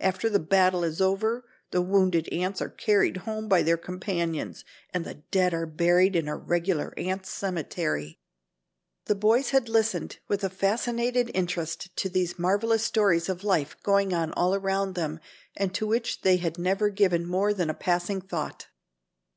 After 0.00 0.28
the 0.28 0.40
battle 0.40 0.82
is 0.82 1.00
over 1.00 1.44
the 1.70 1.80
wounded 1.80 2.28
ants 2.32 2.60
are 2.60 2.68
carried 2.70 3.18
home 3.18 3.46
by 3.46 3.62
their 3.62 3.76
companions 3.76 4.64
and 4.92 5.04
the 5.04 5.22
dead 5.30 5.54
are 5.54 5.64
buried 5.64 6.16
in 6.16 6.26
a 6.26 6.34
regular 6.36 6.92
ants' 6.98 7.30
cemetery." 7.30 8.18
The 9.04 9.14
boys 9.14 9.50
had 9.50 9.68
listened 9.68 10.18
with 10.26 10.42
a 10.42 10.50
fascinated 10.50 11.30
interest 11.34 11.96
to 11.98 12.08
these 12.08 12.36
marvelous 12.36 12.82
stories 12.82 13.28
of 13.28 13.44
life 13.44 13.76
going 13.84 14.12
on 14.12 14.32
all 14.32 14.56
around 14.56 14.96
them 14.96 15.20
and 15.56 15.72
to 15.74 15.86
which 15.86 16.22
they 16.22 16.38
had 16.38 16.58
never 16.58 16.88
given 16.88 17.24
more 17.24 17.54
than 17.54 17.70
a 17.70 17.72
passing 17.72 18.20
thought. 18.20 18.66